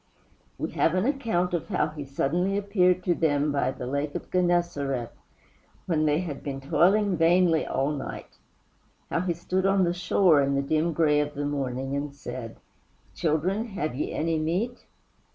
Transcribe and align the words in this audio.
We 0.57 0.71
have 0.71 0.95
an 0.95 1.05
account 1.05 1.53
of 1.53 1.67
how 1.67 1.89
he 1.89 2.05
suddenly 2.05 2.57
appeared 2.57 3.03
to 3.03 3.13
them 3.13 3.51
by 3.51 3.69
the 3.69 3.85
Lake 3.85 4.15
of 4.15 4.31
Genesareth, 4.31 5.11
when 5.85 6.05
they 6.07 6.21
had 6.21 6.41
been 6.41 6.59
vainly 6.59 7.59
toiling 7.65 7.71
all 7.71 7.91
night 7.91 8.39
how 9.11 9.19
he 9.19 9.33
stood 9.35 9.67
on 9.67 9.83
the 9.83 9.93
shore 9.93 10.41
in 10.41 10.55
the 10.55 10.63
dim 10.63 10.91
gray 10.93 11.19
of 11.19 11.37
morning 11.37 11.95
and 11.95 12.15
said, 12.15 12.55
"Children, 13.13 13.67
have 13.67 13.93
ye 13.93 14.11
any 14.11 14.39
meat?" 14.39 14.85